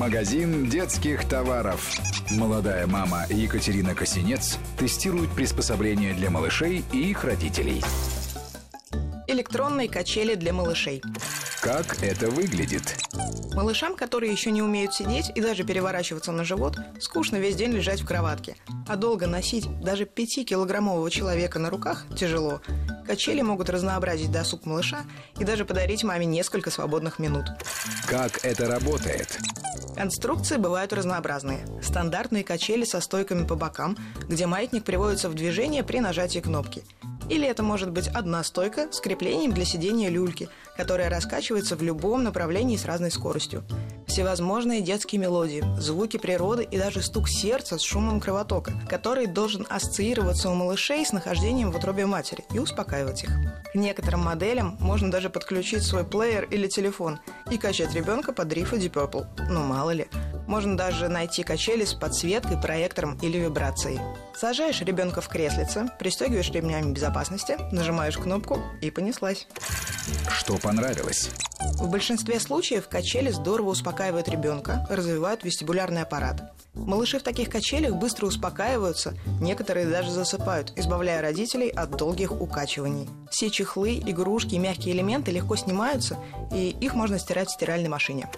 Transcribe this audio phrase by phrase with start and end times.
[0.00, 2.00] Магазин детских товаров.
[2.30, 7.82] Молодая мама Екатерина Косинец тестирует приспособления для малышей и их родителей.
[9.26, 11.02] Электронные качели для малышей.
[11.60, 12.96] Как это выглядит?
[13.52, 18.00] Малышам, которые еще не умеют сидеть и даже переворачиваться на живот, скучно весь день лежать
[18.00, 18.56] в кроватке.
[18.88, 22.62] А долго носить даже 5-килограммового человека на руках тяжело.
[23.06, 25.00] Качели могут разнообразить досуг малыша
[25.38, 27.44] и даже подарить маме несколько свободных минут.
[28.06, 29.38] Как это работает?
[30.00, 31.66] Конструкции бывают разнообразные.
[31.82, 33.98] Стандартные качели со стойками по бокам,
[34.30, 36.82] где маятник приводится в движение при нажатии кнопки.
[37.28, 42.24] Или это может быть одна стойка с креплением для сидения люльки, которая раскачивается в любом
[42.24, 43.62] направлении с разной скоростью.
[44.06, 50.50] Всевозможные детские мелодии, звуки природы и даже стук сердца с шумом кровотока, который должен ассоциироваться
[50.50, 53.30] у малышей с нахождением в утробе матери и успокаивать их.
[53.72, 57.20] К некоторым моделям можно даже подключить свой плеер или телефон
[57.50, 59.26] и качать ребенка под рифы Deep Purple.
[59.48, 60.08] Ну мало ли.
[60.46, 64.00] Можно даже найти качели с подсветкой, проектором или вибрацией.
[64.34, 69.46] Сажаешь ребенка в креслице, пристегиваешь ремнями безопасности, нажимаешь кнопку и понеслась.
[70.28, 71.30] Что понравилось?
[71.74, 76.52] В большинстве случаев качели здорово успокаивают ребенка, развивают вестибулярный аппарат.
[76.74, 83.08] Малыши в таких качелях быстро успокаиваются, некоторые даже засыпают, избавляя родителей от долгих укачиваний.
[83.30, 86.16] Все чехлы, игрушки и мягкие элементы легко снимаются,
[86.52, 88.28] и их можно стирать в стиральной машине.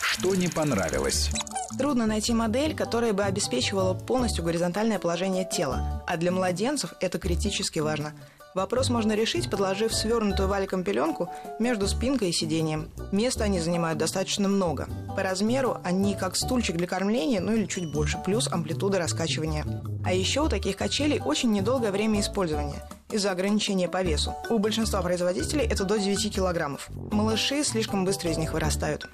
[0.00, 1.30] Что не понравилось?
[1.78, 7.78] Трудно найти модель, которая бы обеспечивала полностью горизонтальное положение тела, а для младенцев это критически
[7.78, 8.14] важно.
[8.54, 12.90] Вопрос можно решить, подложив свернутую валиком пеленку между спинкой и сиденьем.
[13.12, 14.88] Места они занимают достаточно много.
[15.14, 19.64] По размеру они как стульчик для кормления, ну или чуть больше, плюс амплитуда раскачивания.
[20.04, 24.34] А еще у таких качелей очень недолгое время использования из-за ограничения по весу.
[24.50, 26.88] У большинства производителей это до 9 килограммов.
[27.10, 29.08] Малыши слишком быстро из них вырастают.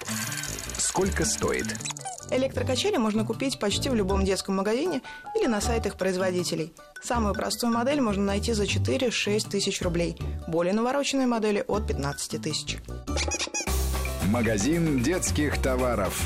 [0.77, 1.75] Сколько стоит?
[2.31, 5.01] Электрокачели можно купить почти в любом детском магазине
[5.35, 6.73] или на сайтах производителей.
[7.01, 10.17] Самую простую модель можно найти за 4-6 тысяч рублей.
[10.47, 12.77] Более навороченные модели от 15 тысяч.
[14.27, 16.19] Магазин детских товаров.